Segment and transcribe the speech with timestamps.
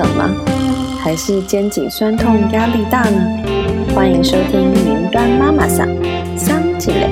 [0.00, 0.30] 冷吗？
[1.02, 3.20] 还是肩颈酸痛、压力大呢？
[3.94, 5.86] 欢迎收听云端妈妈桑
[6.38, 7.10] 桑吉磊。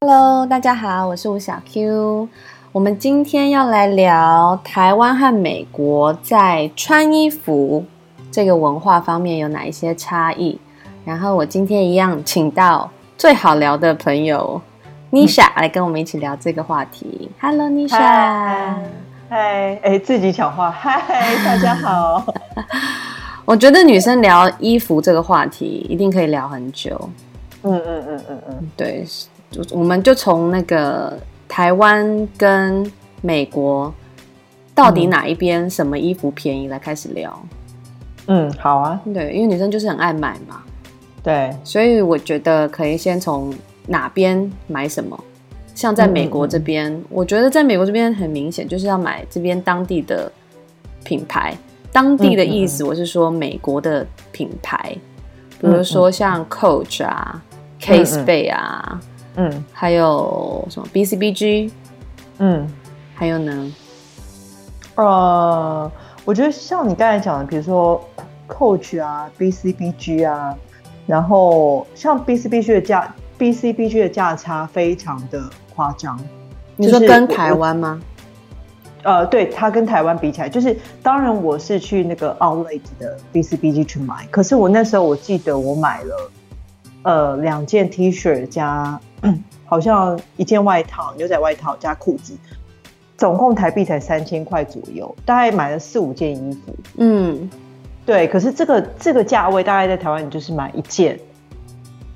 [0.00, 2.26] Hello，大家好，我是吴小 Q。
[2.72, 7.84] 我们今天要来聊台湾和美国在穿衣服
[8.32, 10.58] 这个文化方面有哪一些差异。
[11.04, 14.62] 然后我今天一样请到最好聊的朋友。
[15.10, 17.30] 妮莎来跟我们一起聊这个话题。
[17.40, 17.96] Hello，Nisha。
[19.28, 20.70] 嗨，哎，自己讲话。
[20.70, 21.00] 嗨，
[21.44, 22.24] 大家好。
[23.44, 26.98] 我觉得女生聊衣服这个话题一定可以聊很久。
[27.62, 29.06] 嗯嗯嗯嗯嗯，对，
[29.70, 31.16] 我们就从那个
[31.48, 32.90] 台湾跟
[33.20, 33.92] 美国
[34.74, 37.40] 到底哪一边什么衣服便宜来开始聊。
[38.26, 39.00] 嗯，好啊。
[39.12, 40.62] 对，因为女生就是很爱买嘛。
[41.22, 43.54] 对，所以我觉得可以先从。
[43.86, 45.18] 哪边买什么？
[45.74, 50.30] 像在美国这边，我觉得在美国这边很明显就是要买这边当地的
[51.02, 51.52] 品牌。
[51.90, 54.96] 当地的意思，我是说美国的品牌，
[55.60, 57.42] 比如说像 Coach 啊、
[57.80, 59.00] Case Bay 啊，
[59.34, 61.72] 嗯，还有什么 BCBG，
[62.38, 62.68] 嗯，
[63.14, 63.72] 还有呢？
[64.94, 65.90] 呃，
[66.24, 68.00] 我觉得像你刚才讲的，比如说
[68.48, 70.56] Coach 啊、BCBG 啊，
[71.04, 73.12] 然后像 BCBG 的价。
[73.44, 75.38] B C B G 的价差非常的
[75.74, 76.18] 夸张，
[76.76, 78.00] 你说跟台湾吗？
[79.02, 86.30] 呃，对，它跟台湾比起来，就是当然我是去那个 Outlet 的 B C B G 去买，可是我那时候我记得我买了
[87.02, 88.98] 呃两件 T 恤加
[89.66, 92.34] 好像一件外套牛仔外套加裤子，
[93.18, 96.74] 总共台币才三千块左右，大概买了四五件衣服。
[96.96, 97.50] 嗯，
[98.06, 101.20] 对，可是这个这个价位大概在台湾你就是买一件。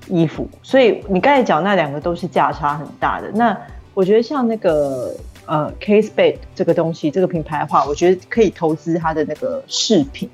[0.08, 3.30] 衣服，所以你刚才讲那两个都是价差很大的。
[3.32, 3.56] 那
[3.94, 5.14] 我觉得像那个
[5.46, 10.28] 呃，Case Bed 这个东西，这个品牌的话，我觉得可以投资它的那个饰品。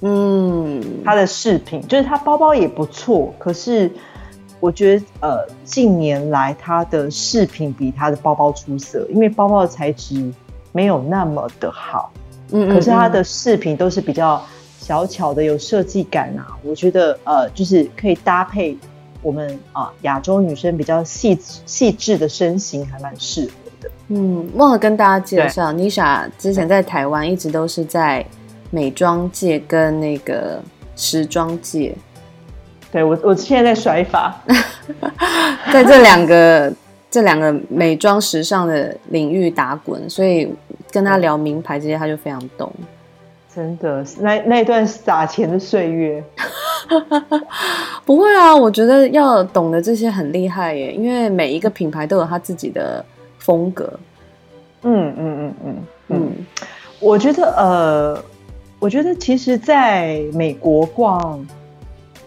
[0.00, 3.90] 嗯，它的饰品就是它包包也不错，可是
[4.60, 10.32] 我觉得呃，近年来它的饰品比它的包包出色，因为包包的材质
[10.72, 12.12] 没有那么的好。
[12.52, 14.42] 嗯，可是它的饰品都是比较。
[14.88, 18.74] 小巧的有设计感啊，我觉得呃，就是可以搭配
[19.20, 23.50] 我们啊亚洲女生比较细细致的身形，还蛮适合
[23.82, 23.90] 的。
[24.08, 28.24] 嗯，忘了跟大家介绍，Nisha 之前在台湾一直都是在
[28.70, 30.62] 美妆界跟那个
[30.96, 31.94] 时装界。
[32.90, 34.34] 对我，我现在在甩发，
[35.70, 36.72] 在这两个
[37.10, 40.50] 这两个美妆时尚的领域打滚，所以
[40.90, 42.72] 跟他聊名牌这些，他就非常懂。
[43.58, 46.22] 真的，那那段撒钱的岁月，
[48.06, 48.54] 不会啊！
[48.54, 53.04] 我觉得要懂得这些很厉害耶，因为每一个品牌都有他自己的
[53.40, 53.98] 风格。
[54.82, 55.76] 嗯嗯嗯嗯
[56.06, 56.32] 嗯，
[57.00, 58.24] 我觉得呃，
[58.78, 61.44] 我觉得其实在美国逛，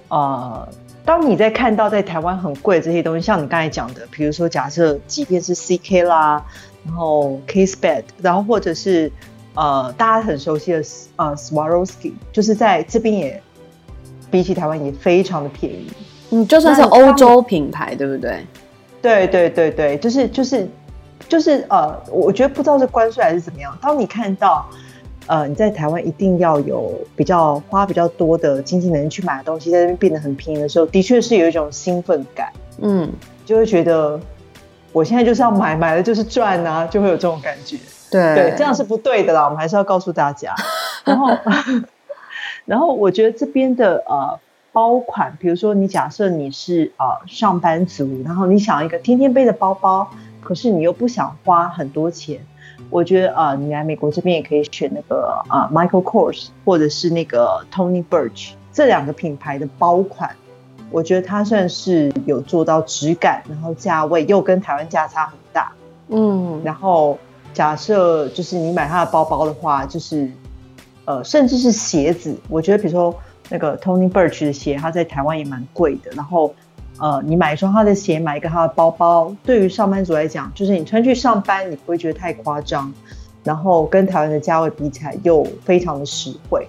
[0.10, 0.68] 呃，
[1.06, 6.46] 当你在看到在台湾很贵这些东西，像你刚才讲的，比如说假设即便是 CK 啦，
[6.86, 9.10] 然后 Case Bed，然后或者是。
[9.54, 10.82] 呃，大家很熟悉的
[11.18, 13.42] 呃，Swarovski，就是在这边也
[14.30, 15.92] 比起台湾也非常的便宜。
[16.30, 18.46] 嗯，就算是欧洲品牌，对不对？
[19.02, 20.68] 对对对对，就是就是
[21.28, 23.78] 就是呃，我觉得不知道是关税还是怎么样。
[23.82, 24.66] 当你看到
[25.28, 32.48] 呃你在台湾一定要有比较花比较多的经济能力去买的东西，在那边变得很便宜的时候，的确是有一种兴奋感。
[32.80, 33.12] 嗯，
[33.46, 34.18] 就会觉得
[34.94, 37.78] 我现在就是要买，买了就是赚啊，就会有这种感觉。
[38.12, 40.54] 对对，这样是不对的啦，我们还是要告诉大家。
[41.06, 41.30] 然后，
[42.66, 44.38] 然后我觉得这边的呃
[44.74, 50.10] 包款，比如说你假设你是呃上班族，然后你想一个天天背的包包，
[50.44, 52.46] 可是你又不想花很多钱，
[52.90, 60.36] 我觉得呃你来美国这边也可以选那个啊 Michael Kors 或者是那个 Tony Birch 这两个品牌的包款，
[60.92, 65.72] 我觉得它算是有做到质感，然后价位又跟台湾价差很大，
[66.10, 67.18] 嗯，然后。
[67.54, 70.30] 假设就是你买他的包包的话，就是
[71.06, 73.14] 呃，甚至是鞋子，我觉得比如说
[73.50, 76.12] 那个 Tony Birch 的鞋，它在台湾也蛮贵的。
[76.16, 76.54] 然后
[77.00, 82.94] 呃，你买一双他的鞋，买一个他的包包，对于上班族来讲，就是你穿去上班，你不会觉得太夸张。
[83.44, 86.68] 然后跟台湾的价位比起来，又非常的实惠。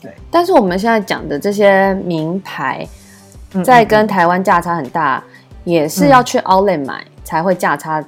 [0.00, 2.86] 对，但是我们现在讲的这些名牌，
[3.64, 5.22] 在跟台湾价差很大，
[5.64, 8.00] 也是要去 Outlet 买才会价差。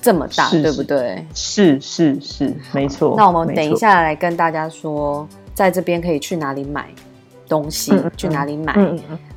[0.00, 1.26] 这么大，对不对？
[1.34, 3.14] 是是是，没错。
[3.16, 6.86] 那我们等一下来跟大家说，在这边可以去哪里买
[7.48, 8.74] 东西，去哪里买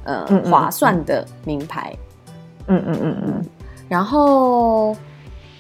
[0.06, 1.94] 呃划算的名牌。
[2.68, 3.45] 嗯嗯嗯嗯。
[3.89, 4.95] 然后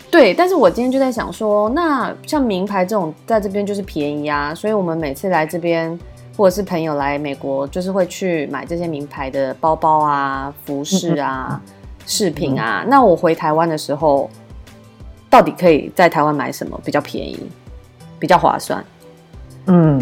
[0.09, 5.99] 对，但是我今天就在想说，那像名牌这种在这边就是便宜啊，所以我们每次来这边，
[6.37, 11.61] 或者是朋友来美国，就是会去买这些名牌的包包啊、服饰啊、
[12.05, 12.85] 饰品啊。
[12.87, 14.29] 那我回台湾的时候，
[15.33, 17.49] 到底可以在台湾买什么比较便宜、
[18.19, 18.85] 比较划算？
[19.65, 19.99] 嗯，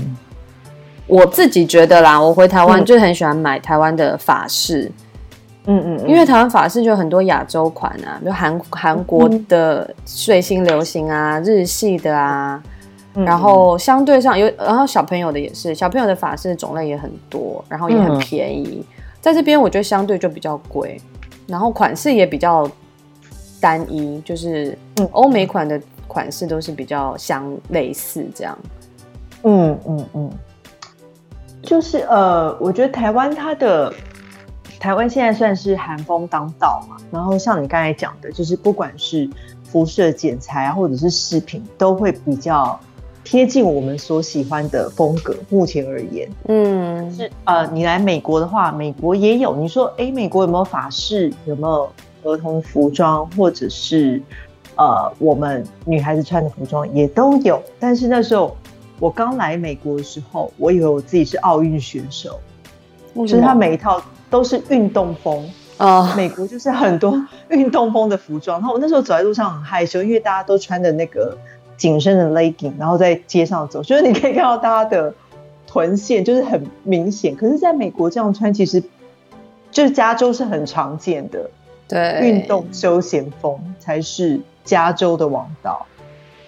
[1.07, 4.91] 我自己觉得啦，我回台湾就很喜欢买台湾的法式。
[5.67, 12.61] 嗯嗯，因为台湾法式就有很多亚洲款啊，比如韩韩国的最新流行啊，日系的啊，
[13.13, 18.85] 然后相对上有，然后小朋友的也是，小朋友的法式种类也很多，然后也很便宜，
[19.21, 20.99] 在这边我觉得相对就比较贵，
[21.47, 22.69] 然后款式也比较
[23.61, 28.57] 单一，就是嗯欧美款的款式都是比较相类似这样。
[29.43, 30.31] 嗯嗯嗯，
[31.61, 33.93] 就是呃，我觉得台湾它的。
[34.79, 39.29] 台湾现在算是寒风当道嘛，然后像你刚才讲的，就是不管是
[39.63, 42.79] 辐射剪裁啊，或者是饰品，都会比较
[43.23, 45.35] 贴近我们所喜欢的风格。
[45.49, 49.55] 目前而言，嗯，是呃，你来美国的话，美国也有。
[49.55, 51.31] 你说，哎，美国有没有法式？
[51.45, 51.87] 有没有
[52.23, 54.21] 儿童服装，或者是
[54.75, 57.61] 呃，我们女孩子穿的服装也都有。
[57.79, 58.55] 但是那时候
[58.99, 62.39] 我刚来美国的时候，我以为我自己是奥运选手，
[63.15, 64.01] 就是他每一套。
[64.31, 65.45] 都是运动风
[65.75, 68.61] 啊，美国就是很多运动风的服装。
[68.61, 71.37] 然后我那时候走在路上很害羞，因为大家都穿的那个
[71.75, 75.13] 紧身的 legging，然后在街上走，就是你可以看到大家的
[75.67, 77.35] 臀线就是很明显。
[77.35, 78.81] 可是在美国这样穿，其实
[79.69, 81.49] 就是加州是很常见的，
[81.91, 85.85] 对，运动休闲风才是加州的王道。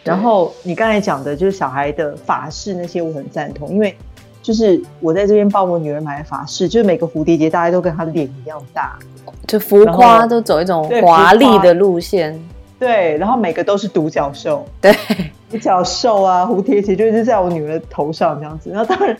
[0.03, 3.95] 然后你刚才讲的就是小孩的法式那些，我很赞同，因为。
[4.41, 8.99] 就是我在这边帮我女儿买的法式，就是每个蝴蝶结大家都跟她的脸一样大，
[9.47, 12.37] 就浮夸都走一种华丽的路线。
[12.77, 14.93] 对，然后每个都是独角兽，对，
[15.49, 18.69] 独角兽啊，蝴蝶结就是在我女儿头上这样子。
[18.69, 19.17] 然后当然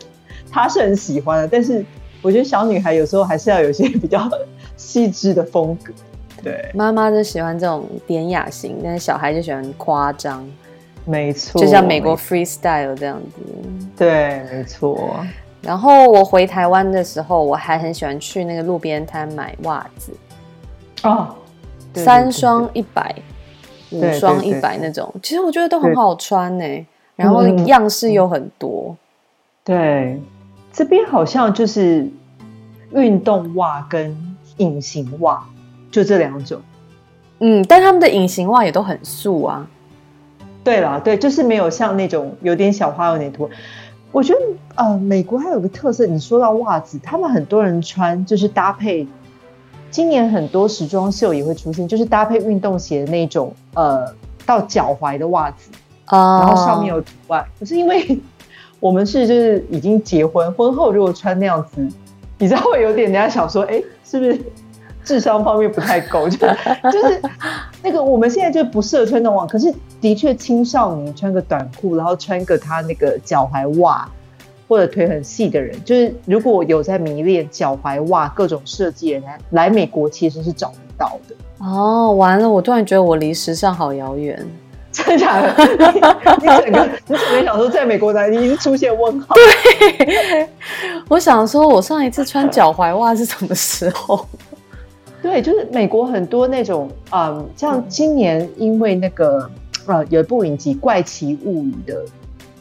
[0.52, 1.86] 她是很喜欢的，但是
[2.22, 4.30] 我觉得小女孩有时候还是要有一些比较
[4.76, 5.94] 细致的风格。
[6.44, 10.46] 对，妈妈就喜欢这种典雅型，但是小孩就喜欢夸张。
[11.06, 13.42] 没错，就像美国 freestyle 这样子。
[13.98, 15.26] 对，没错。
[15.62, 20.12] 然后我回台湾的时候，我还很喜欢去那个路边摊买袜子。
[21.04, 21.36] 哦，
[21.94, 23.16] 三双一百，
[23.92, 26.86] 五双一百那种，其实我觉得都很好穿呢。
[27.16, 28.96] 然后样式又很多。
[29.64, 30.20] 对，
[30.72, 32.10] 这边好像就是
[32.92, 35.48] 运动袜跟隐形袜，
[35.94, 36.60] 就这两种。
[37.40, 39.68] 嗯，但他们的隐形袜也都很素啊。
[40.64, 43.50] 对了，对，就是没有像那种有点小花有点多。
[44.12, 44.40] 我觉得
[44.76, 49.08] 呃，美国还有个特色，你说到袜子，他们很多人穿就是搭配。
[49.92, 54.12] 今年很多时装秀也会出现，就是搭配运动鞋的那种呃
[54.46, 55.70] 到脚踝的袜子
[56.06, 57.46] 啊，然后上面有图案。
[57.60, 58.20] 可是因为
[58.80, 61.88] 我们是就是已经结婚，婚后如果穿那样子，
[62.40, 64.40] 你知道会有点人家想说，哎，是不是？
[65.04, 66.38] 智商方面不太够，就
[66.92, 67.22] 就是
[67.82, 74.08] 那个我们现在就不适合穿那种，可是的确青少年穿个短裤，然后穿个他那个脚踝袜
[74.68, 81.36] 或者腿很细的人，就是如果有在迷恋脚踝袜各种设计的人来美国，其实是找不到的。
[81.60, 84.38] 哦，完了，我突然觉得我离时尚好遥远，
[84.92, 85.54] 真的假的？
[86.42, 89.36] 你整个你整个想说在美国来，你已经出现问号。
[89.36, 90.50] 对，
[91.10, 94.26] 我想说我上一次穿脚踝袜是什么时候？
[95.24, 99.50] 对，就是美国很多那种，嗯，像今年因为那个
[99.88, 102.06] 呃有一部影集《怪奇物语》的，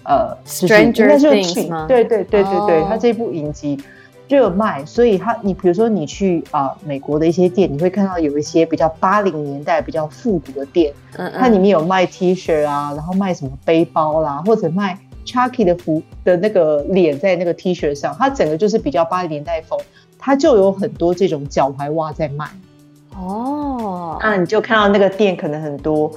[0.05, 1.87] 呃，Stranger Things 吗？
[1.89, 3.77] 对对对对对，它这部影集
[4.29, 19.77] 热卖，所以它你比如说你去啊美国的一些店，你会看到有一些比较八零年代比较复古的店，嗯它里面有卖 T 恤啊，然后卖什么背包啦，或者卖 Chucky 的服的那个脸在那个 T 恤上，它整个就是比较八零年代风。
[20.25, 22.49] 它就有很多这种脚踝袜在卖
[23.17, 26.09] 哦，那你就看到那个店可能很多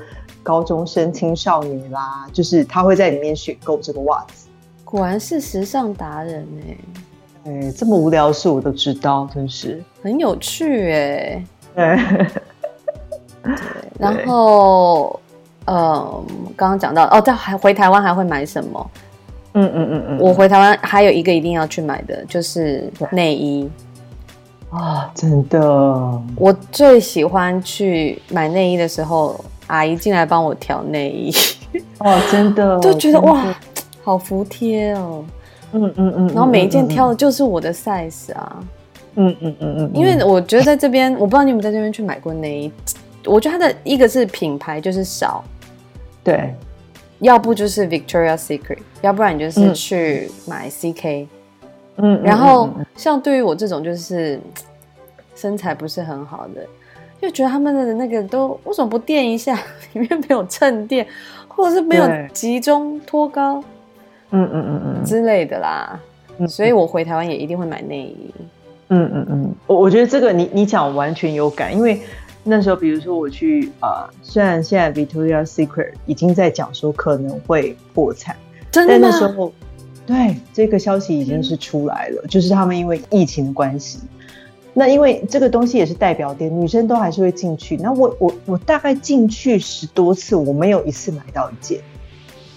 [0.43, 4.47] 高中生、青少年啦，就是他会在里面选购这个袜子。
[4.83, 11.43] 果然是时尚达人哎，哎，这么无聊的事我都知道，真是很有趣哎。
[11.75, 11.99] 对，
[13.99, 15.19] 然后
[15.65, 16.23] 呃，
[16.55, 18.91] 刚刚讲到哦，在还回台湾还会买什么？
[19.53, 23.69] 嗯嗯嗯嗯，我回台湾还有一个一定要去买的就是内衣。
[24.71, 26.21] 啊，真的！
[26.35, 31.31] 我最喜欢去买内衣的时候，阿姨进来帮我调内衣。
[31.99, 33.55] 哦，真的， 就觉得哇，
[34.03, 35.23] 好服帖哦。
[35.71, 38.63] 嗯嗯嗯，然后每一件挑的就是我的 size 啊。
[39.15, 42.71] 嗯嗯嗯嗯，因为我觉得在这边，我不知道你有没有在这边去买过内衣。
[43.25, 45.43] 我觉得它的一个是品牌就是少，
[46.23, 46.53] 对，
[47.19, 51.27] 要不就是 Victoria Secret，要不然你就是去买 CK。
[51.97, 54.39] 嗯，然后像对于我这种就是
[55.35, 56.61] 身材不是很好的，
[57.21, 59.57] 就觉得他们的那个都为什么不垫一下？
[59.93, 61.07] 里面没有衬垫，
[61.47, 63.63] 或者是没有集中托高，
[64.31, 65.99] 嗯嗯嗯嗯之类的啦。
[66.47, 68.33] 所以我回台湾也一定会买内衣。
[68.89, 72.01] 嗯嗯嗯，我我觉得这个你你讲完全有感，因为
[72.43, 78.35] 那时候比如说我去啊，虽然现在 Victoria Secret 已经在讲说可能会破产，
[78.69, 79.51] 真的那时候。
[80.05, 83.99] 对，这个消息已经是出来了，就是他们因为疫情的关系，
[84.73, 87.75] 那因为这个东西也是代表店，女生都还是会进去。
[87.77, 91.79] 那我我我大概进去十多次，我没有一次买到一件，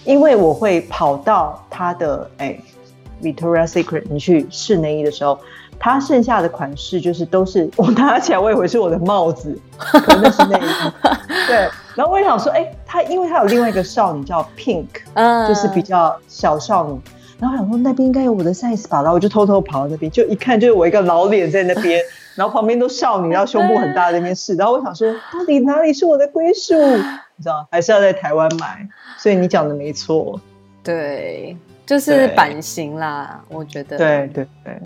[0.05, 2.59] 因为我会跑到他的哎
[3.23, 5.39] ，Victoria Secret，你去试内衣的时候，
[5.79, 10.91] 它剩下的款式就是都是我拿起来，我以为是我的帽子， 可能是内衣。
[11.47, 16.99] 对，然后我也想说，哎，它因为它有另外一个少女叫 Pink，嗯，就是比较小少女。
[17.39, 22.01] 然后想说那边应该有我的 size 吧，然后我就偷偷跑到那边，就一看就是我一个老脸在那边，
[22.35, 26.75] 然后旁边都少女，然后胸部很大的那边试，然后我想说到底哪里是我的归属？
[26.75, 28.85] 你知道还是要在台湾买？
[29.17, 30.39] 所以你讲的没错，
[30.83, 31.55] 对，
[31.85, 33.97] 就是版型啦，我觉得。
[33.97, 34.77] 对对对，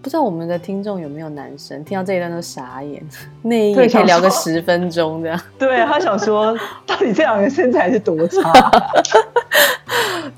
[0.00, 3.02] 不知道我们的听众有没有男生听到这一段都傻眼，
[3.42, 5.40] 内衣可以聊个十分钟这样。
[5.58, 8.52] 对他想说，到底这两个身材是多差？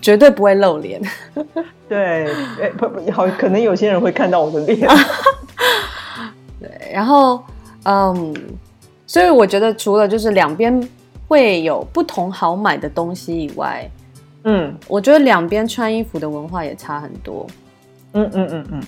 [0.00, 1.00] 绝对不会露脸，
[1.88, 2.29] 对，
[2.76, 4.88] 不不好，可能有些人会看到我的脸。
[6.61, 7.43] 对，然后
[7.85, 8.35] 嗯，
[9.07, 10.88] 所以我觉得除了就是两边
[11.29, 13.88] 会有不同好买的东西以外，
[14.45, 17.47] 嗯，我觉得两边穿衣服的文化也差很多。
[18.12, 18.83] 嗯嗯嗯嗯，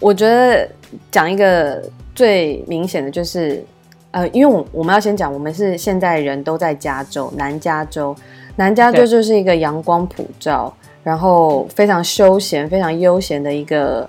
[0.00, 0.68] 我觉得
[1.10, 1.82] 讲一个
[2.14, 3.64] 最明显的就是，
[4.10, 8.14] 呃，因为我我们要先讲，我们是现在人都在加州，南加州。
[8.56, 14.08] 南加州就是一个阳光普照，然后非常休闲、非常悠闲的一个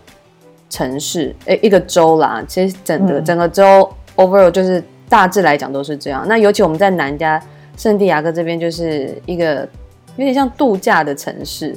[0.70, 2.44] 城市，诶，一个州啦。
[2.48, 6.24] 其实整个整个州 overall 就是大致来讲都是这样。
[6.28, 7.42] 那尤其我们在南加
[7.76, 9.68] 圣地亚哥这边，就是一个
[10.16, 11.76] 有点像度假的城市，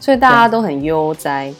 [0.00, 1.54] 所以大家都很悠哉。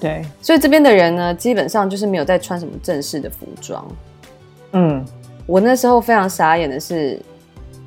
[0.00, 3.86] 对，所以这边的人呢，基本上就是没有在穿什么正式的服装。
[4.72, 5.04] 嗯，
[5.46, 7.18] 我那时候非常傻眼的是，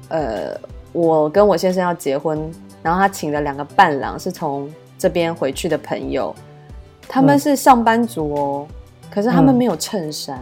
[0.08, 0.58] 呃。
[0.94, 2.40] 我跟我先生要结婚，
[2.82, 6.34] 然后他请了两个伴郎是从这边回去的朋友，
[7.08, 8.68] 他们是上班族哦，
[9.12, 10.40] 可是他们没有衬衫，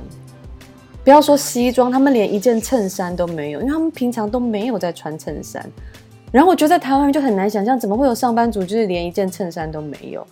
[1.04, 5.66] 不要说西装，他们连一件衬衫都没有，因为他们平常都没有在穿衬衫。
[6.32, 10.26] 然后我觉得在台湾人就很难想象，怎么会有上班族就是连一件衬衫都没有？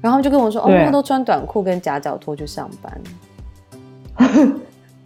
[0.00, 3.00] 然后就跟我说，哦，他都穿短裤跟夹脚拖去上班。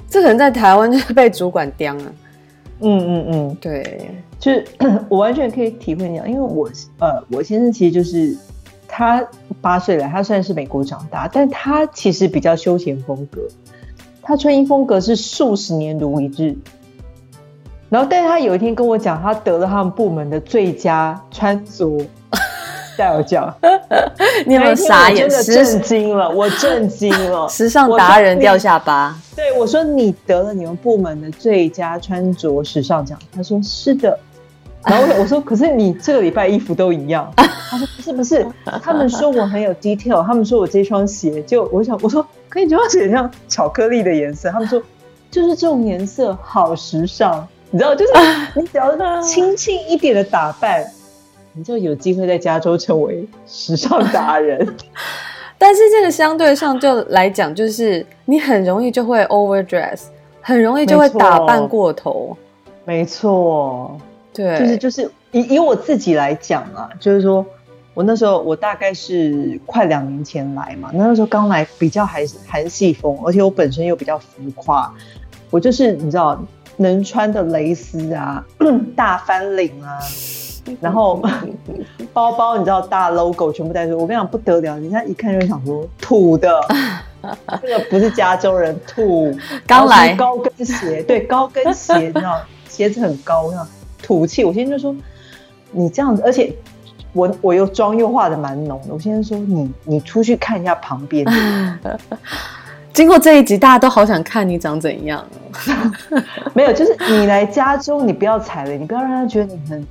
[0.09, 2.13] 这可能在台湾就是被主管刁了。
[2.81, 4.11] 嗯嗯嗯，对。
[4.41, 4.65] 就是
[5.11, 6.69] 我完全可以体会你，因为我
[6.99, 8.35] 呃，我先生其实就是
[8.89, 9.23] 他
[9.61, 13.43] 八岁了，他虽然是美国长大，但他其实比较休闲风格，
[14.23, 16.57] 他穿衣风格是数十年如一日。
[17.91, 21.99] 然后，但是他有一天跟我讲，他得了他们部门的最佳穿着
[22.97, 23.53] 戴尔奖，
[24.47, 25.29] 你有没有傻眼？
[25.29, 29.19] 真的震惊了，我震惊了， 时尚达人掉下巴。
[29.35, 34.19] 对我说：“你得了你们部门的最佳穿着时尚奖。”他说：“是的。”
[34.87, 37.33] 然后我说，可是你这个礼拜衣服都一样。
[37.37, 38.47] 他说不是不是，
[38.83, 44.83] 他们说我很有 detail，他们说我这双鞋就我想我说可以这双鞋像巧克力的颜色，他们说
[45.31, 48.13] 就是这种颜色好时尚，你知道就是
[48.59, 50.85] 你只要轻轻一点的打扮，
[51.53, 54.67] 你就有机会在加州成为时尚达人。
[55.57, 60.05] 但是这个相对上就来讲，就是你很容易就会 overdress，
[60.41, 62.37] 很容易就会打扮过头。
[62.85, 63.97] 没错。
[64.33, 67.45] 对，就是就是以以我自己来讲啊，就是说
[67.95, 74.93] 我那时候我大概是快两年前来嘛，那时候刚来比较还是韩系风，而且我本身又比较浮夸，
[75.51, 76.41] 我就是你知道
[76.77, 78.45] 能穿的蕾丝啊，
[78.95, 79.99] 大翻领啊，
[80.81, 81.21] 然后
[82.15, 86.61] 包包你知道大 logo 全部带出，我跟你讲不得了，人家一看就想说土的，
[87.61, 93.67] 这个不是加州人土，刚来高跟鞋，对高跟鞋，你知道鞋子很高，那。
[94.03, 94.95] 土气，我先生就说
[95.73, 96.53] 你这样子，而且
[97.13, 98.95] 我我又妆又化的蛮浓的。
[98.95, 101.27] 我先生说你你出去看一下旁边。
[102.93, 105.25] 经过这一集，大家都好想看你长怎样。
[106.53, 109.87] 没有，就是你来加州，你不要踩雷，你不要让他觉得你很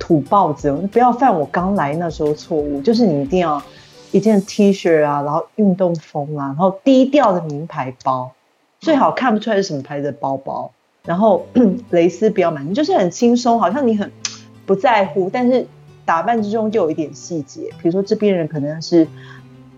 [0.00, 2.82] 土包子，你不要犯我刚来那时候错误。
[2.82, 3.62] 就是你一定要
[4.10, 8.32] 一件 T 恤啊，然后运动风啊，然后低调的名牌包，
[8.80, 10.72] 最好看不出来是什么牌子的包包。
[11.04, 11.46] 然后
[11.90, 14.10] 蕾丝不要买，你就是很轻松，好像你很
[14.66, 15.66] 不在乎，但是
[16.04, 19.06] 打扮之中就有一点细节，比如说这边人可能是。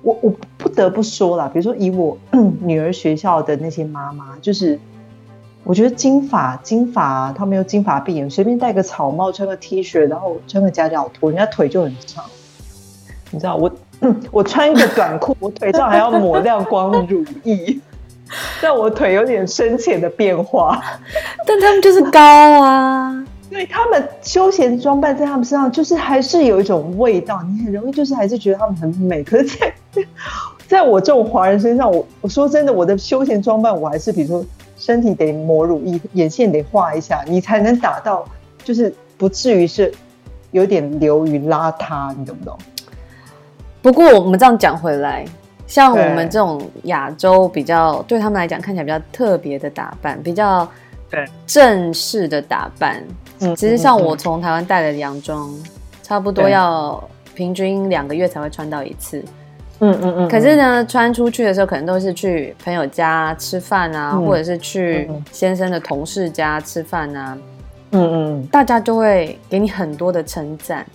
[0.05, 2.19] 我我不得不说了，比如说以我
[2.61, 4.77] 女儿学校的那些妈妈，就是
[5.63, 12.25] 我觉得金发金发，她没有金发碧眼，随便戴个草帽，穿个 T 恤，然后穿个夹脚拖，人家腿就很长。
[13.31, 13.71] 你知道我
[14.33, 17.79] 我穿一个短裤，我腿上还要抹亮光乳液，
[18.61, 20.83] 让我腿有点深浅的变化。
[21.47, 22.21] 但他们就是高
[22.63, 23.25] 啊。
[23.51, 29.23] 对他们休闲装扮在他们身上，就是还是有一种味道，你很容易就是还是觉得他们很美。
[29.23, 29.59] 可是，
[29.91, 30.07] 在
[30.67, 34.43] 在我这种华人身上，我我说真的，我的休闲装扮，我还是比如说
[34.79, 38.25] 身体得抹乳液，眼线得画一下，你才能达到，
[38.65, 39.93] 就是不至于是
[40.53, 42.57] 有点流于邋遢，你懂不懂？
[43.83, 45.27] 不过我们这样讲回来，
[45.67, 50.69] 像我们这种亚洲比较对他们来讲看起来比较特别的打扮，比较
[51.47, 53.03] 正式的打扮。
[53.41, 55.53] 嗯其实像我从台湾带的洋装，
[56.03, 57.03] 差不多要
[57.35, 59.25] 平均两个月才会穿到一次。
[59.81, 60.29] 嗯嗯嗯。
[60.29, 67.37] 可是呢，穿出去的时候，可能都是去朋友家吃饭啊，或者是去先生的同事家吃饭啊。
[67.91, 68.47] 嗯嗯。
[68.47, 70.87] 大家就会给你很多的称赞。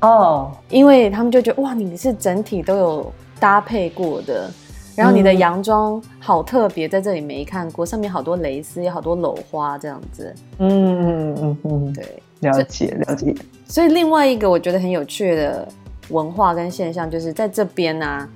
[0.00, 0.50] 哦。
[0.70, 3.12] 因为他们就觉得哇，你是整体都有
[3.42, 4.48] 搭配过的。
[4.94, 10.34] 然后你的洋装好特别，在这里没看过，上面好多蕾丝，有好多镂花这样子。
[10.58, 13.34] 嗯嗯嗯嗯，对，了解了解。
[13.66, 15.66] 所以另外一个我觉得很有趣的
[16.10, 18.28] 文化跟现象，就是在这边呢，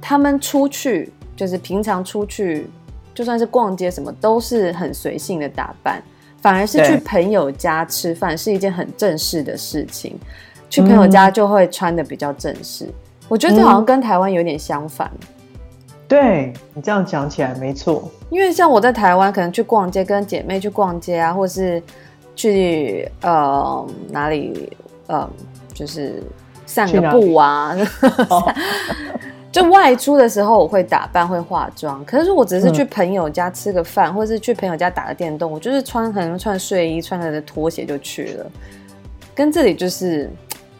[0.00, 2.66] 他们出去就是平常出去，
[3.14, 6.02] 就算是逛街什么，都是很随性的打扮，
[6.40, 10.18] 反而是去朋友家吃饭是一件很正式的事情，
[10.70, 12.88] 去朋友家就会穿的比较正式。
[13.28, 15.10] 我觉得这好像跟台湾有点相反。
[16.06, 21.82] 对你这样讲起来没错，因为像我在台湾，可能去逛街，跟姐妹去逛街啊，或是
[22.36, 24.70] 去呃哪里
[25.06, 25.28] 呃，
[25.72, 26.22] 就是
[26.66, 27.74] 散个步啊，
[29.50, 32.04] 就外出的时候我会打扮会化妆。
[32.04, 38.46] 可是我只是去朋友家吃个饭，或是去朋友家打个电动，我就是穿可能穿睡衣，穿着拖鞋就去了。
[39.34, 40.30] 跟这里就是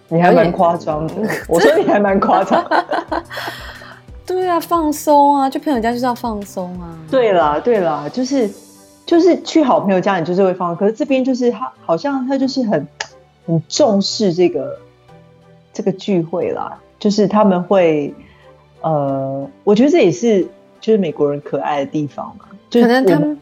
[0.08, 1.14] 你还蛮夸张的，
[1.48, 2.64] 我说你还蛮夸张。
[4.26, 6.96] 对啊，放松啊，去朋友家就是要放松啊。
[7.10, 8.50] 对啦，对啦，就是
[9.04, 10.74] 就是去好朋友家，你就是会放。
[10.76, 12.86] 可是这边就是他好像他就是很
[13.46, 14.78] 很重视这个
[15.72, 18.14] 这个聚会啦，就是他们会
[18.80, 20.42] 呃，我觉得这也是
[20.80, 22.46] 就是美国人可爱的地方嘛。
[22.72, 23.38] 可能他们，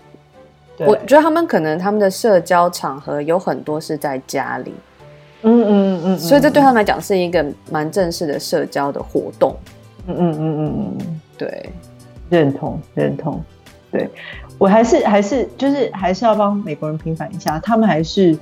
[0.80, 4.74] 我觉得他们可能他们的社交场合有很多是在家里，
[5.42, 9.56] 嗯嗯嗯，所以这对他们来讲是一个蛮正式的社交的活动。
[10.06, 11.70] 嗯嗯嗯嗯嗯，对，
[12.28, 13.40] 认同认同，
[13.90, 14.08] 对
[14.58, 18.36] 我还是还是就是还是要帮美国人平反一下，他们还是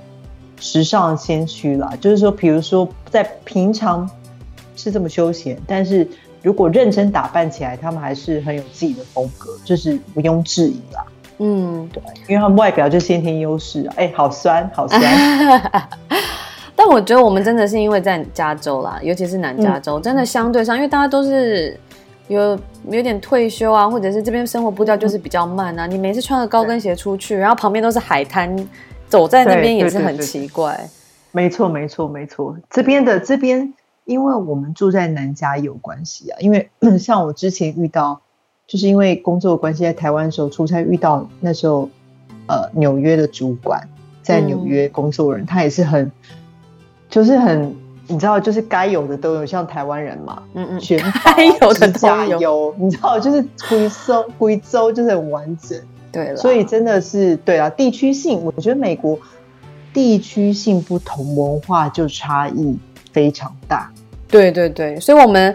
[0.59, 1.93] 时尚先驱啦。
[2.01, 4.09] 就是说，比如说在平常
[4.77, 6.07] 是这么休闲，但是
[6.43, 11.05] 如果认真打扮起来，他们还是很有自己的风格，就是毋庸置疑啦。
[11.39, 13.95] 嗯，对，因为他们外表就先天优势啊。
[13.97, 15.01] 哎，好酸，好酸。
[16.83, 21.79] 但我觉得我们真的是因为在加州啦，尤其是南加州，真的相对上，因为大家都是
[22.29, 25.87] 有有点退休啊，或者是这边生活步调就是比较慢啊。
[25.87, 28.57] 你每次穿个高跟鞋出去，然后旁边都是海滩，
[29.11, 30.89] 走在那边也是很奇怪。
[31.33, 32.57] 没错，没错，没错。
[32.71, 33.75] 这边的这边，
[34.07, 36.39] 因为我们住在南加有关系啊。
[36.41, 38.23] 因为 像我之前遇到，
[38.67, 41.91] 就是因为工作关系在台湾的时候出差遇到，那时候
[42.47, 43.87] 呃纽约的主管
[44.23, 46.11] 在纽约工作人，他也是很。
[47.11, 47.75] 就是很，
[48.07, 55.79] 你知道，就是该有的都有，像台湾人嘛，嗯嗯，全该有的都有，你知道，就是贵州贵州就是很完整，
[56.13, 59.19] 对了，所以真的是对啊，地区性，我觉得美国
[59.93, 62.79] 地区性不同，文化就差异
[63.13, 63.91] 非常大，
[64.29, 65.55] 对对对，所以我们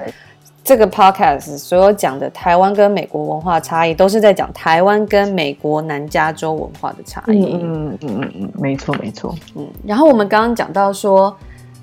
[0.66, 11.34] 这个 podcast 所有讲的台湾跟美国文化差异，都是在讲台湾跟美国南加州文化的差异，嗯嗯嗯嗯，没错没错，嗯，然后我们刚刚讲到说。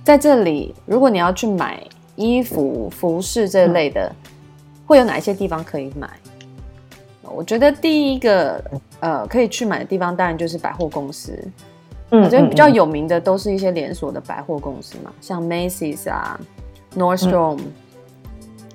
[0.04, 1.80] 在这里，如果你要去买
[2.16, 4.12] 衣服、服饰这类的，
[4.84, 6.10] 会有哪一些地方可以买？
[7.22, 8.60] 我觉得第一个
[8.98, 11.38] 呃可以去买的地方，当然就是百货公司。
[12.10, 16.36] 嗯，我觉得比较有名的都是一些连锁的百货公司嘛，像 Macy's 啊、
[16.96, 17.60] Nordstrom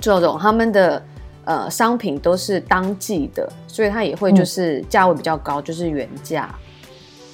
[0.07, 1.03] 这种，他们的
[1.45, 6.49] 呃商品都是当季的，所以它也会就是价位比较高，就是原价。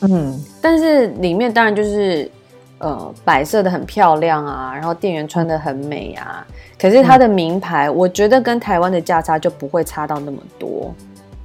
[0.02, 2.30] 嗯，但是里面当然就是。
[2.80, 6.46] 呃，摆设的很漂亮啊，然后店员穿的很美啊，
[6.78, 10.94] 可是它的名牌，我觉得跟台湾的价差就不会差到那么多。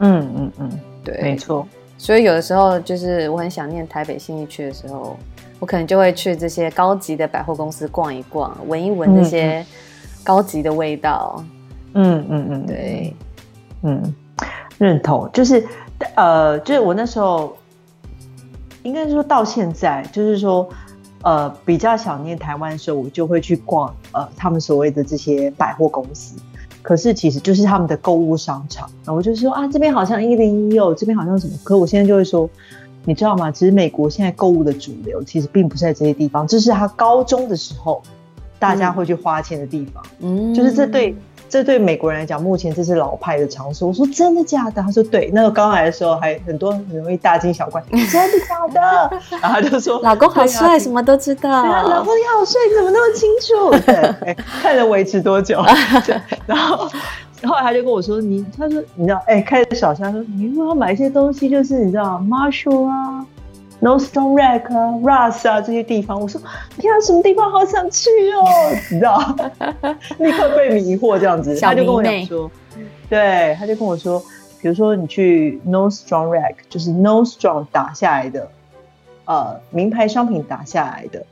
[0.00, 1.64] 嗯嗯嗯，对，没错。
[1.96, 5.16] 所以有的时候就是我很想念台北新一区的时候，
[5.60, 9.64] 我可能就会去这些高级的百货公司逛一逛，闻一闻那些
[10.28, 11.42] 高级的味道。
[11.94, 13.16] 嗯嗯嗯，对，
[13.82, 14.14] 嗯，
[14.76, 15.66] 认同，就是
[16.16, 17.56] 呃，就是我那时候
[18.82, 20.68] 应该说到现在，就是说
[21.22, 26.36] 呃，比较想念台湾的时候，我就会去逛呃他们所谓的这些百货公司。
[26.82, 31.54] 可是其实就是他们的购物商场，然后我就说啊，这边好像一零一哦，这边好像什么？
[31.64, 32.48] 可我现在就会说，
[33.06, 33.50] 你知道吗？
[33.50, 38.02] 其实美国现在购物的主流其实并不是在这些地方，这是他高中的时候
[38.59, 40.03] 大家会去花钱的地方。
[40.21, 41.16] 嗯，就是这对
[41.49, 43.88] 这对美国人来讲，目前这是老派的场所。
[43.88, 44.83] 我说真的假的？
[44.83, 45.31] 他说对。
[45.33, 49.11] 那个刚来的时候还很多很容易大惊小怪， 真的假的？
[49.40, 51.64] 然后他就说老公好帅，什么都知道。
[51.64, 53.71] 老公你好帅，你怎么那么清楚？
[54.25, 55.62] 对，看能维持多久？
[56.47, 56.88] 然后
[57.44, 63.25] 后来他就跟我说：“你，他说你知道，哎，开始小香说，你如果要买一些东西，就是你知道，Marshall 啊
[63.80, 66.40] ，Nordstrom Rack 啊 Russ 啊这些地方。”我说
[66.78, 68.44] ：“天啊，什么地方好想去哦？”
[68.90, 69.18] 你知道，
[70.18, 71.58] 立刻被迷惑这样子。
[71.60, 72.50] 他就跟我讲说
[73.08, 74.22] ：“对，他就跟我说，
[74.60, 78.48] 比如说你去 Nordstrom Rack，就是 Nordstrom 打下来的，
[79.24, 81.24] 呃，名牌商品打下来的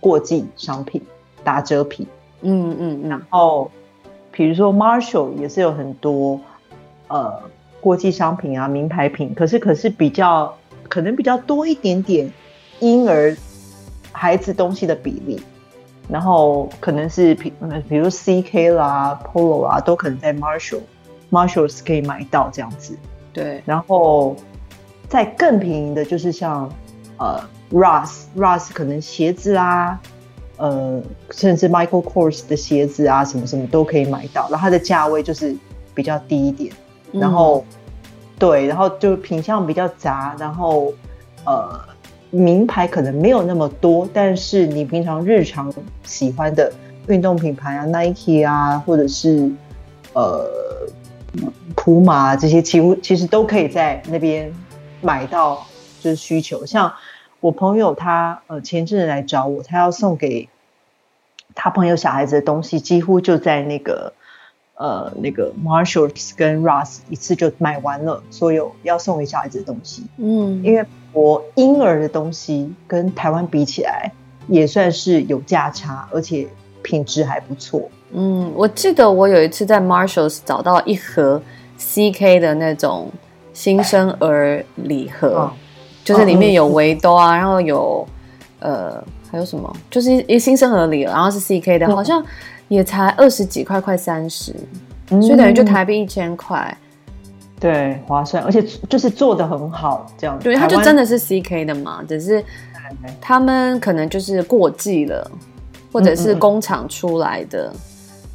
[0.00, 1.02] 过季商品，
[1.44, 2.06] 打折品。
[2.42, 3.70] 嗯嗯，然后。”
[4.30, 6.38] 比如说，Marshall 也是有很多
[7.08, 7.40] 呃
[7.80, 10.56] 国际商品啊，名牌品，可是可是比较
[10.88, 12.32] 可能比较多一点点
[12.80, 13.36] 婴儿
[14.12, 15.40] 孩子东西的比例，
[16.08, 17.52] 然后可能是比
[17.88, 22.96] 比如 CK 啦、Polo 啊，都可能在 Marshall，Marshalls 可以买到这样子。
[23.32, 24.34] 对，然后
[25.08, 26.72] 再更便宜的，就是像
[27.18, 30.00] 呃 Russ、Russ 可能鞋子啊。
[30.60, 35.56] 呃，甚至 Michael Kors 的鞋子啊，什么什么都可以买到，然后它的价位就是
[35.94, 36.72] 比较低一点，
[37.12, 37.64] 然后
[38.38, 40.92] 对，然后就品相比较杂，然后
[41.44, 41.80] 呃，
[42.30, 45.72] 名牌可能没有那么多，但是你平常日常
[46.04, 46.72] 喜欢的
[47.08, 49.50] 运动品牌啊，Nike 啊，或者是
[50.12, 50.48] 呃，
[51.74, 54.52] 普马这些，几乎其实都可以在那边
[55.00, 55.66] 买到，
[56.00, 56.92] 就是需求像。
[57.40, 60.48] 我朋友他呃前阵子来找我，他要送给
[61.54, 64.12] 他朋友小孩子的东西，几乎就在那个
[64.78, 70.04] 呃那个 Marshalls 跟 Ross 一次就买完了所有要送给小孩子的东西。
[70.16, 74.10] 嗯，因为我婴儿的东西跟台湾比起来
[74.46, 76.48] 也算是有价差，而且
[76.82, 77.88] 品质还不错。
[78.12, 81.42] 嗯，我记得我有一次在 Marshalls 找到一盒
[81.78, 83.10] CK 的那种
[83.52, 85.50] 新生儿礼盒。
[86.04, 88.08] 就是里面有围兜啊，然后有
[88.60, 92.24] 呃还有什么，就是一新生儿礼，然后是 CK 的，好像
[92.68, 94.54] 也才二十几块，快三十，
[95.08, 96.76] 所以等于就台币一千块，
[97.58, 102.44] 对，划算，而且就是做的很好，这样，对，它就真的是 CK 的嘛，只是
[103.20, 105.30] 他们可能就是过季了，
[105.92, 107.72] 或者是工厂出来的。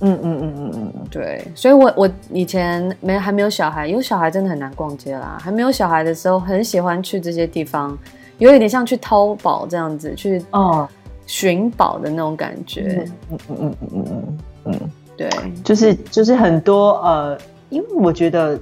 [0.06, 5.38] 嗯嗯嗯嗯嗯，对，所以，我我以前没还没有小孩，有小孩真的很难逛街啦。
[5.42, 7.98] 还没有小孩的时候，很喜欢去这些地方，
[8.38, 10.90] 有一点像去淘宝这样子，去哦
[11.26, 13.06] 寻宝的那种感觉。
[13.30, 14.80] 嗯嗯嗯嗯嗯嗯嗯，
[15.16, 15.30] 对，
[15.64, 17.38] 就是就是很多呃，
[17.70, 18.60] 因为我觉得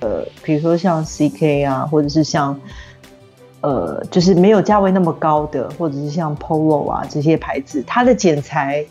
[0.00, 2.58] 呃，比如说像 CK 啊，或者是像
[3.60, 8.84] 呃，就是没有价位那么高的，或者是像 Polo 啊这些牌子，它的剪裁。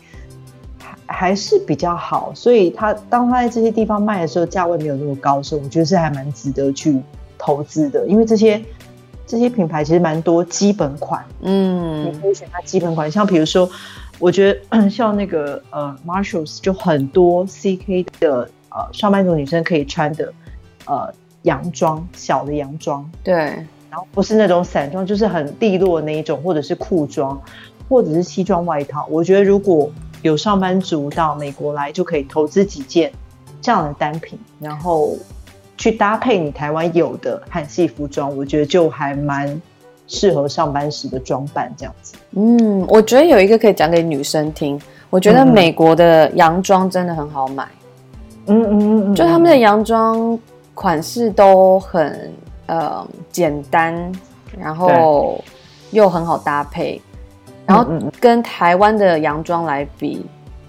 [1.06, 6.98] 还是比较好，所以他当他在这些地方卖的时候，价位没有那么高的时候，我觉得是还蛮值得去
[7.36, 8.06] 投资的。
[8.08, 8.60] 因为这些
[9.26, 13.10] 这些品牌其实蛮多基本款，嗯，你可以选它基本款。
[13.10, 13.68] 像比如说，
[14.18, 20.32] 我觉得 像那个呃，Marshalls 就很多 CK 的呃上班族女生可以穿的
[20.86, 27.40] 呃洋装，小的洋装，对，然后不是那种散装，就是很利落那一种，或者是裤装，
[27.88, 29.06] 或者是西装外套。
[29.10, 29.90] 我觉得如果
[30.22, 33.12] 有上班族到美国来，就可以投资几件
[33.60, 35.16] 这样的单品，然后
[35.84, 39.60] 去搭配你台湾有的韩系服装，我觉得就还蛮
[40.06, 42.14] 适合上班时的装扮这样子。
[42.30, 47.68] 嗯，我觉得有一个可以讲给女生听，我觉得美国的洋装真的很好买。
[48.46, 50.38] 嗯嗯嗯嗯，就他们的洋装
[50.72, 52.32] 款式都很
[52.64, 54.10] 呃简单，
[54.58, 55.44] 然后
[55.90, 56.98] 又很好搭配。
[57.66, 57.86] 然后
[58.18, 60.24] 跟台湾的洋装来比，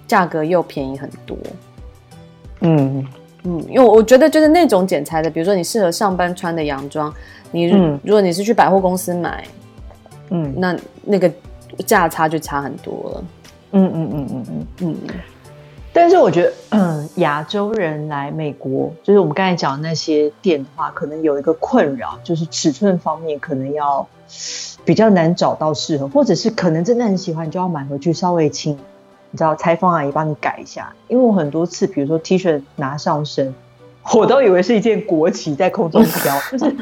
[0.07, 1.37] 价格又便宜很多。
[2.59, 3.07] 嗯
[3.45, 7.13] 嗯，因为我觉得就是那种剪裁的，比如说你适合上班穿的洋装，
[7.51, 7.65] 你
[8.03, 9.43] 如果你是去百货公司买，
[10.29, 11.31] 嗯，那那个
[11.85, 13.23] 价差就差很多了。
[13.71, 14.97] 嗯嗯嗯嗯嗯嗯。
[15.93, 24.05] 但是我觉得，嗯，亚洲人来美国，就是我们刚才讲的那些店的话，可能有一个困扰，就是尺寸方面可能要
[24.83, 28.77] 比较难找到适合，或者是可能真的很喜欢，就要买回去稍微轻，
[29.35, 30.93] 你知道，裁缝阿姨帮你改一下。
[31.09, 33.53] 因为我很多次，比如说 T 恤拿上身，
[34.13, 36.73] 我都以为是一件国旗在空中飘， 就是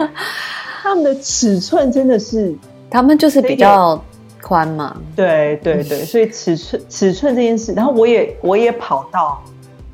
[0.83, 2.55] 他们的尺寸真的是，
[2.91, 3.99] 他们就是比较。
[4.45, 4.97] 宽嘛？
[5.15, 9.41] 对对对， 所以尺寸尺寸这件事，然后我也我也跑到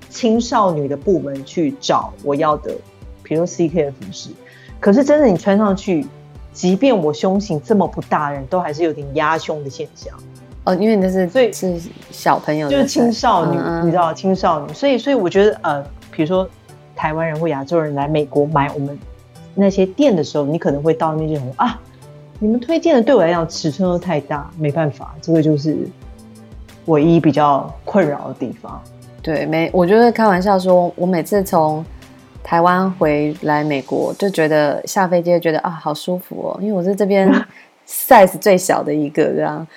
[0.09, 2.73] 青少女的部门去找我要的，
[3.21, 4.31] 比如 CK 的服饰。
[4.79, 6.03] 可是真的你穿上去，
[6.51, 10.17] 即便我胸型这么不大，人都还是有点压胸的现象。
[10.65, 11.79] 哦，因为那是所以是
[12.11, 14.73] 小朋友，就是青少女，你知道青少女。
[14.73, 16.47] 所以所以我觉得呃，比如说
[16.95, 18.97] 台湾人或亚洲人来美国买我们
[19.55, 21.79] 那些店的时候，你可能会到那种啊。
[22.41, 25.77] 你们推荐的对我来讲尺寸都太大，没办法，这个就是
[26.85, 28.81] 唯一比较困扰的地方。
[29.21, 31.85] 对，没，我就是开玩笑说，我每次从
[32.41, 37.29] 台湾回来美国，就觉得下飞机觉得啊，好舒服哦，因为我是这边
[37.85, 39.67] size 最小的一个，这样。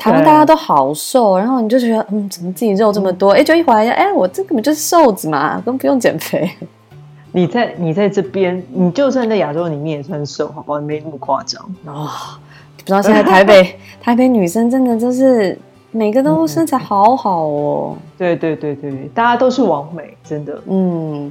[0.00, 3.32] 台湾大家都好瘦，然后你就觉得，嗯，怎么自己肉这么多？
[3.32, 6.50] 哎，就一回来，哎，我这根本就是瘦子嘛，根本不用减肥。
[7.32, 10.80] 你在你在这边，你就算在亚洲里面也算瘦，好不好？
[10.80, 12.40] 没那么夸张啊！
[12.78, 15.56] 不知道现在台北 台北女生真的就是
[15.90, 17.96] 每个都身材好好哦。
[18.16, 20.58] 对对对对，大家都是完美，真的。
[20.66, 21.30] 嗯，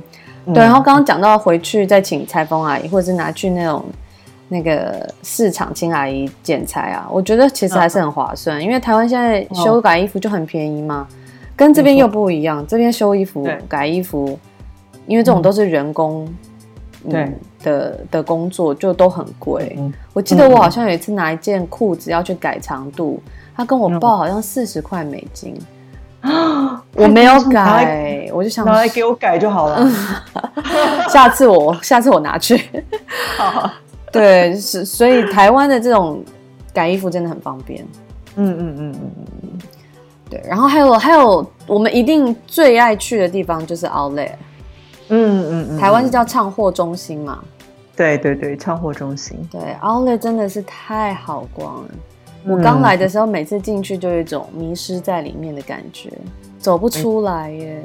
[0.53, 0.63] 对。
[0.63, 3.83] 然后刚刚讲到回去再请裁缝阿姨，或者是拿去那种
[4.49, 11.07] 那个市场请阿姨剪裁啊，我觉得其实还是很划算，因为台湾现在修改衣服就很便宜嘛，
[11.55, 14.37] 跟这边又不一样，这边修衣服改衣服。
[15.07, 16.31] 因为这种都是人工
[17.09, 17.33] 对
[17.63, 19.75] 的的工作，就都很贵。
[20.13, 23.19] 我记得我好像有一次拿一件裤子要去改长度，
[23.55, 25.59] 他跟我报好像四十块美金
[26.21, 29.83] 啊， 我没有改，我就想拿来给我改就好了。
[31.09, 32.69] 下次我下次我拿去。
[34.11, 36.23] 对，是所以台湾的这种
[36.73, 37.85] 改衣服真的很方便。
[38.35, 39.11] 嗯嗯嗯嗯
[39.43, 39.49] 嗯。
[40.29, 44.31] 对，然后还有还有，我们一定最爱去的地方就是 Outlet。
[45.09, 47.43] 嗯嗯嗯，台湾是叫唱货中心嘛？
[47.95, 49.37] 对对对，唱货中心。
[49.51, 51.89] 对，Outlet 真的是太好逛了。
[52.45, 56.11] 我刚来的时候，每次进去就有一种迷失在里面的感觉，
[56.59, 57.83] 走不出来耶。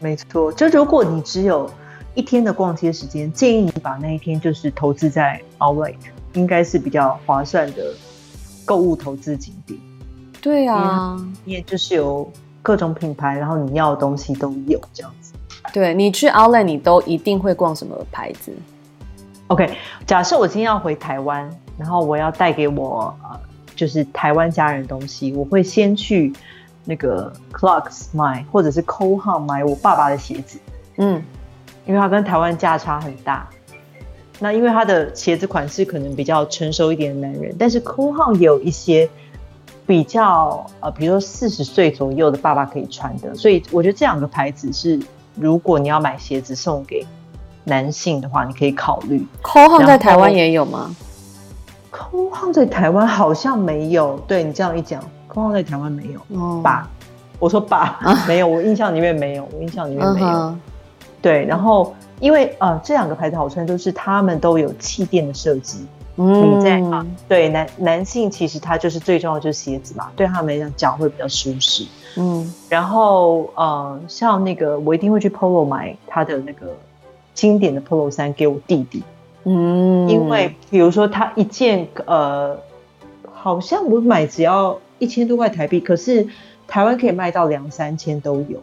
[0.00, 1.70] 没错，就如果你只有
[2.14, 5.94] 一天的逛街时间，建议你把那一天就是投资在 Outlet，
[6.32, 7.94] 应该是比较划算的
[8.64, 9.78] 购物投资景点。
[10.40, 12.30] 对啊，也就是有
[12.62, 15.32] 各种品牌，然后你要的东西都有这样子。
[15.72, 18.52] 对你去 Outlet，你都一定会逛什么牌子
[19.48, 19.70] ？OK，
[20.06, 23.38] 假设我今天要回台湾，然后我要带给我呃，
[23.76, 26.32] 就是台湾家人东西，我会先去
[26.84, 30.58] 那个 Clarks 买，或者是 Cohan 买我爸爸的鞋子。
[30.96, 31.22] 嗯，
[31.86, 33.48] 因为它跟台湾价差很大。
[34.38, 39.08] 那因为他的鞋子款式可能比较成熟一点的男人，但是 Cohan 也有一些
[39.86, 44.98] 比较呃，比如说四十岁左右的爸爸可以穿的，所以我觉得这两个牌子是。
[45.36, 47.06] 如果你要买鞋子送给
[47.64, 49.24] 男性的话，你可以考虑。
[49.40, 50.94] 扣号在台湾也有吗？
[51.90, 54.18] 扣号在台湾好像没有。
[54.26, 56.60] 对你这样一讲，扣号在台湾没有。
[56.62, 56.86] 爸，
[57.38, 60.54] 我说爸， 没有，我印象里面没有，我印象里面没有。
[61.22, 65.86] 对，然后因为呃，这两个牌子好穿，就是他们都有气垫的设计。
[66.16, 67.06] 你在啊？
[67.26, 71.86] 对，男男性其实他就是最重要就是鞋子嘛，对他们来讲脚会比较舒适。
[72.18, 76.76] 嗯，然后呃，像那个我一定会去 Polo 买他的那个
[77.32, 79.02] 经典的 Polo 衫给我弟弟。
[79.44, 82.54] 嗯，因为比如说他一件呃，
[83.32, 86.26] 好像我买只要一千多块台币，可是
[86.68, 88.60] 台湾可以卖到两三千都有。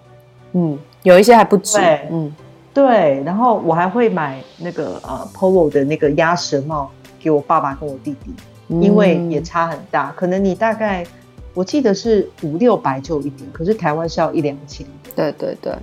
[0.51, 1.79] 嗯，有一些还不止。
[2.11, 2.31] 嗯，
[2.81, 3.23] 对。
[3.25, 6.91] 然后我还会买那个呃 Polo 的那个鸭舌帽。
[7.19, 8.31] 给我爸爸跟我弟弟，
[8.69, 11.03] 因为也差很大，可能你大概
[11.55, 14.85] 我记得是五六百就一点，可是台湾是要一两千。
[15.15, 15.73] 对对对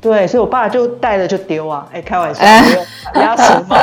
[0.00, 2.44] 对，所以我爸就戴了就丢啊，哎，开玩笑，
[3.14, 3.76] 鸭舌帽？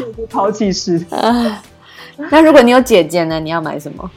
[0.00, 1.04] 就是抛弃式。
[2.30, 3.38] 那如果你有姐姐呢？
[3.38, 4.10] 你要买什么？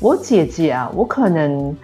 [0.00, 1.76] 我姐姐啊，我可能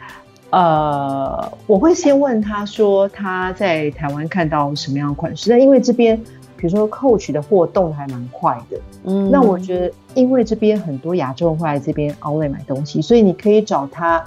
[0.50, 6.20] 呃，我会先问他说他在台湾看到什么样的款式，但因为这边。
[6.61, 14.24] 比如说，Coach 的货动还蛮快的，嗯，那我觉得，因为这边很多亚洲人会来这边 Outlet 买东西，所以你可以找他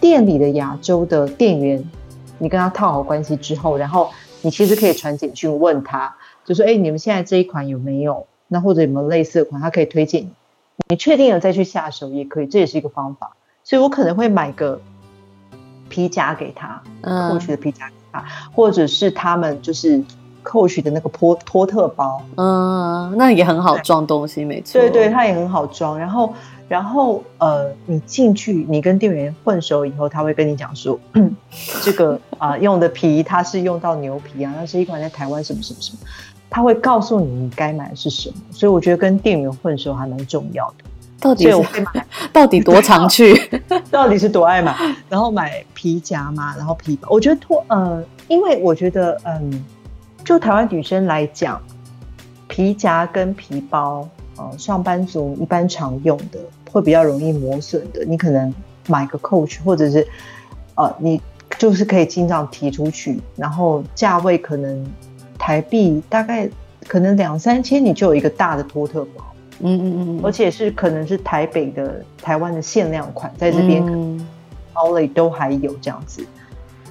[0.00, 1.84] 店里的亚洲的店员，
[2.38, 4.08] 你跟他套好关系之后，然后
[4.40, 8.26] 你其实可以传简讯问他，就说，哎，你们现在这一款有没有？
[8.48, 10.30] 那或者有没有类似的款，他可以推荐你。
[10.88, 13.36] 你确定了再去下手也可以，这也是一个方法。
[13.64, 14.80] 所以我可能会买个
[15.88, 20.02] 皮夹给他嗯，Coach 的皮夹给他，或者是他们就是
[20.44, 24.80] Coach 的那个托托特包，嗯，那也很好装东西，没错。
[24.80, 25.98] 对对，它也很好装。
[25.98, 26.32] 然后，
[26.68, 30.98] 然后呃，你进去，你跟店员混熟以后，他会跟你讲说，
[31.82, 35.98] 这个啊、用的皮它是用到牛皮啊，那是一款在台湾什么什么什么，
[36.48, 38.36] 他会告诉你你该买的是什么。
[38.52, 40.84] 所以我觉得跟店员混熟还蛮重要的。
[41.18, 43.34] 到底我会买， 到底多常去？
[43.90, 44.76] 到底是多爱买，
[45.08, 47.08] 然后买皮夹嘛，然后皮包。
[47.10, 49.64] 我觉得脱呃，因为我觉得嗯，
[50.24, 51.60] 就台湾女生来讲，
[52.48, 56.38] 皮夹跟皮包，呃，上班族一般常用的
[56.70, 58.54] 会比较容易磨损的，你可能
[58.86, 60.06] 买个 Coach 或者是
[60.74, 61.20] 呃，你
[61.58, 64.86] 就是可以经常提出去，然后价位可能
[65.38, 66.48] 台币大概
[66.86, 69.24] 可能两三千，你就有一个大的托特包。
[69.60, 74.26] 嗯嗯嗯而且是可能是台北的台湾的限量款，在这边嗯
[74.74, 76.26] 奥莱都还有这样子。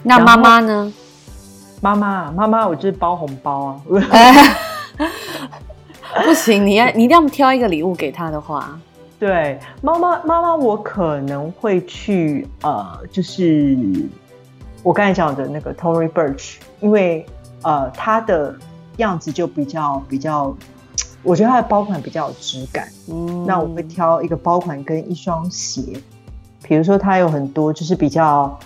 [0.03, 0.93] 那妈妈呢？
[1.81, 3.81] 妈妈，妈妈，我就是包红包啊！
[4.09, 4.55] 哎，
[6.25, 8.79] 不行，你要你一定要挑一个礼物给她的话，
[9.19, 13.77] 对，妈妈，妈妈，我可能会去呃，就是
[14.81, 17.25] 我刚才讲的那个 Tory Burch，因为
[17.61, 18.55] 呃，它的
[18.97, 20.55] 样子就比较比较，
[21.25, 22.87] 我觉得它的包款比较有质感。
[23.09, 25.81] 嗯，那我会挑一个包款跟一双鞋，
[26.63, 28.57] 比如说它有很多就是比较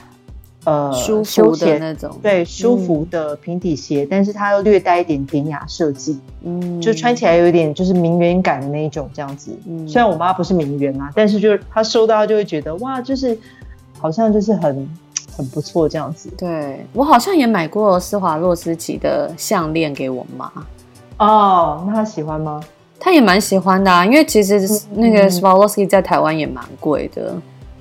[0.66, 9.58] 呃舒服的那种，对舒服的平底鞋，但是它又略带一点典雅设计，嗯，就穿起来有一点就是名媛感的那一种这样子。
[9.66, 9.88] 嗯。
[9.88, 13.38] 虽然我妈不是名媛啊，但是就是她收到就会觉得哇，就是
[13.98, 14.88] 好像就是很
[15.36, 16.30] 很不错这样子。
[16.38, 20.52] 对我好像也买过施华洛世奇的项链给我妈，
[21.20, 22.60] 哦，那他喜欢吗？
[23.00, 24.60] 他也蛮喜欢的啊，因为其实
[24.92, 25.30] 那个嗯。
[25.30, 27.34] Swarovski 在台湾也蛮贵的，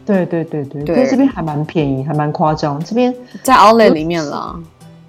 [0.06, 0.96] 对对对对，对。
[0.96, 2.78] 在这边还蛮便宜，还蛮夸张。
[2.84, 4.54] 这边在 Outlet 里面啦，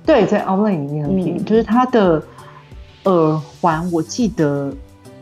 [0.06, 1.46] 对，在 Outlet 里面很便宜，嗯。
[1.46, 2.22] 就是它的
[3.04, 4.74] 耳环，我记得，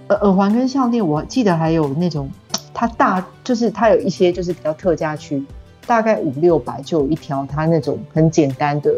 [0.08, 2.30] 呃，耳环跟项链，我记得还有那种，
[2.74, 5.44] 它大，就是它有一些就是比较特价区，
[5.86, 8.94] 大概五六百就有一条，它那种很简单的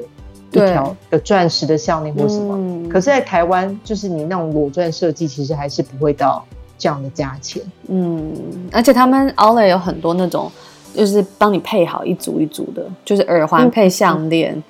[0.51, 2.55] 一对条的钻石的项链或什么。
[2.57, 6.43] 嗯可是，在台湾，就是你那种裸钻设计，其实还是不会到
[6.77, 7.61] 这样的价钱。
[7.87, 8.33] 嗯，
[8.71, 10.51] 而且他们 Outlet 有很多那种，
[10.93, 14.61] 就是帮你配好一组一组的，就是耳环嗯配项链，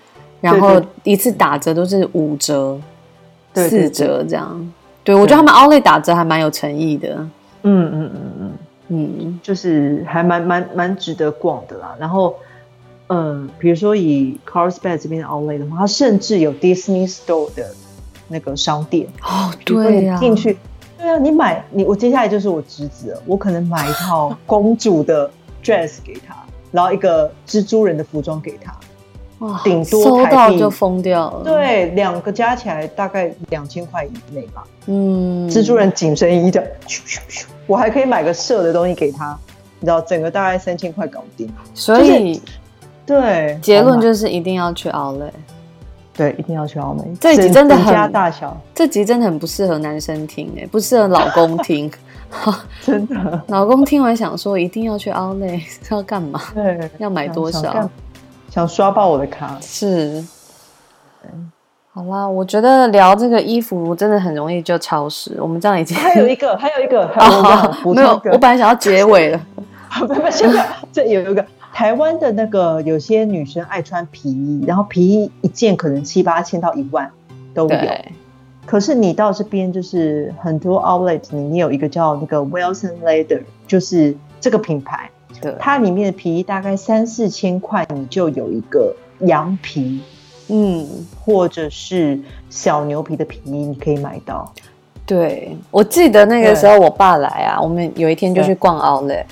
[0.42, 2.80] 然后一次打折都是五折、
[3.54, 4.74] 对对四折这样。
[5.04, 7.16] 对我觉得他们 Outlet 打折还蛮有诚意的。
[7.64, 8.52] 嗯嗯嗯嗯。
[8.92, 11.96] 嗯就是还蛮蛮蛮值得逛的啦。
[12.00, 12.36] 然后，
[13.10, 17.72] 嗯，比如说以 Carlsbad 这边的 Outlet 的话，它甚至有 Disney Store 的
[18.28, 19.08] 那个商店。
[19.24, 20.58] 哦，对呀、你进去，
[20.98, 25.30] 对啊，你买你我接下来就是我侄子了，我可能买一套公主的
[25.64, 26.36] dress 给他，
[26.72, 28.76] 然后一个蜘蛛人的服装给他。
[29.40, 34.64] 哇，顶多到就疯掉了。，对，两个加起来大概两千块以内吧。
[34.88, 39.40] 嗯，蜘蛛人紧身衣的，咻咻咻我还可以买个射的东西给他，
[39.80, 41.50] 你知道，整个大概三千块搞定。
[41.74, 42.42] 所以
[43.10, 45.32] 对，结论就是一定要去 Outlet。
[46.16, 47.18] 对，一定要去澳门。
[47.20, 51.92] 这一集真的很整家大小，这集真的很不适合男生听哎、不适合老公听。
[52.86, 53.42] 真的。
[53.48, 56.40] 老公听完想说一定要去 Outlet 是要干嘛？
[56.54, 57.90] 对，要买多少
[58.50, 59.58] 想刷爆我的卡。
[59.62, 60.24] 是，
[61.92, 65.38] 好啦，我觉得聊这个衣服真的很容易就超时。
[65.40, 69.42] 我们这样已经还有一个， 还有一个，还有一个啊，没有，我本来想要结尾了。
[70.00, 71.44] 不不，现在这有一个
[71.80, 77.10] 台湾的那个，有些女生爱穿皮衣，然后皮衣一件可能七八千到一万
[77.54, 77.70] 都有。
[77.70, 78.12] 对，
[78.66, 90.02] 可是你到这边就是很多 outlet 里面有一个叫那个 Wilson Leather，就是这个品牌，对，它里面的皮衣大概三四千块，你就有一个羊皮
[90.50, 90.86] 嗯，
[91.24, 94.54] 或者是小牛皮的皮衣，你可以买到。
[95.06, 99.24] 对，我记得那个时候我爸来啊，我们有一天就去逛 Outlet。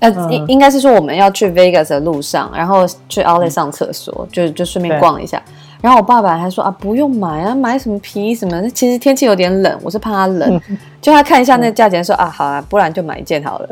[0.00, 5.42] 呃，嗯应应该是说我们要去 Vegas 的路上，然后去 Outlet 上厕所，就就顺便逛一下。
[5.80, 8.68] 然后我爸爸还说啊，不用买啊，买什么皮衣什么的。
[8.70, 10.60] 其实天气有点冷，我是怕他冷，
[11.00, 13.68] 就他看一下那价钱，说啊，好啊，不然就买一件好了。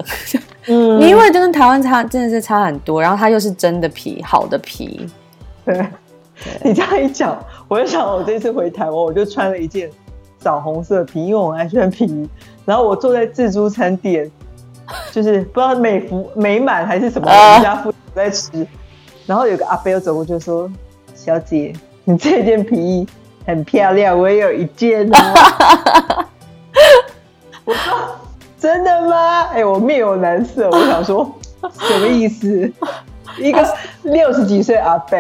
[0.66, 5.09] 嗯因为就跟台湾差真的是差很多，然后它又是真的皮，好的皮。
[5.64, 5.84] 对，
[6.62, 7.36] 你这样一讲，
[7.68, 9.90] 我就想，我这次回台湾，我就穿了一件
[10.38, 12.28] 枣红色的皮，因为我很爱穿皮衣。
[12.64, 14.30] 然后我坐在自助餐店，
[15.12, 18.66] 就是不知道美福美满还是什么，啊我们家附近在吃。
[19.26, 20.70] 然后有个阿伯走过去说
[21.14, 21.72] ：“小姐，
[22.05, 23.07] 你这件皮衣
[23.47, 26.24] 很漂亮，我也有一件哦。
[27.64, 27.95] ”我说
[28.61, 31.32] ：“真的吗？”哎、我面有难色，我想说
[31.80, 32.70] 什么意思？
[33.39, 33.66] 一个
[34.03, 35.18] 六十几岁阿伯，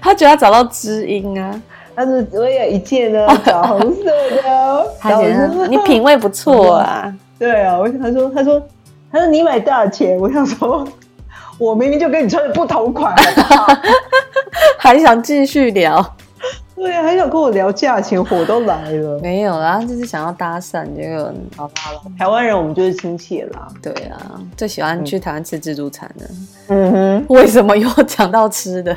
[0.00, 1.60] 他觉得他找到知音啊，
[1.96, 7.12] 他说我有一件呢， 枣红色的，他觉得你品味不错啊。
[7.42, 8.62] 对啊，我他说他说
[9.10, 10.16] 他说你买多少钱？
[10.16, 10.86] 我想说，
[11.58, 13.12] 我明明就跟你穿的不同款，
[14.78, 16.14] 还想继续聊。
[16.76, 19.18] 对啊，还想跟我聊价钱，火都来了。
[19.20, 23.68] 没有啦，就是想要搭讪，结果好了，台湾人我们就是亲切啦。
[23.82, 26.26] 对啊，最喜欢去台湾吃自助餐的。
[26.68, 28.96] 嗯哼，为什么又讲到吃的？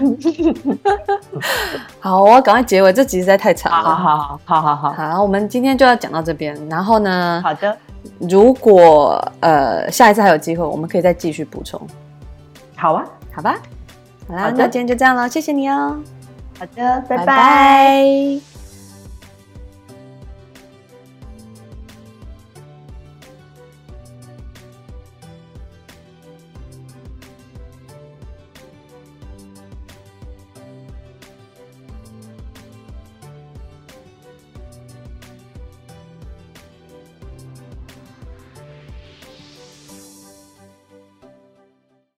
[2.00, 3.78] 好，我要赶快结尾，这集实在太长了。
[3.78, 6.58] 好好好好好好好，我们今天就要讲到这边。
[6.70, 7.78] 然后呢，好的，
[8.20, 11.80] 如果呃下一次还有机会，我们可以再继续补充，
[12.76, 13.58] 好啊，好吧？
[14.28, 15.98] 好啦，那今天就这样了，谢谢你哦，
[16.60, 17.26] 好的，拜拜。
[17.26, 17.26] 拜。
[17.26, 18.55] 拜